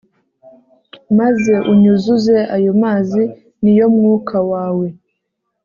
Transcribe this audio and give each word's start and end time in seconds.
Maze 1.19 1.53
unyuzuze 1.71 2.37
ayomazi 2.55 3.23
niyo 3.61 3.85
mwuka 3.95 4.37
wawe 4.51 4.87